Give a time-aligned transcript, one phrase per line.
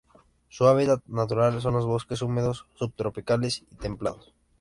[0.49, 4.33] Su hábitat natural son los bosques húmedos subtropicales y templados.